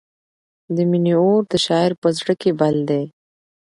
د 0.75 0.77
مینې 0.89 1.13
اور 1.21 1.41
د 1.51 1.53
شاعر 1.65 1.91
په 2.01 2.07
زړه 2.17 2.33
کې 2.41 2.51
بل 2.59 2.75
دی. 2.89 3.03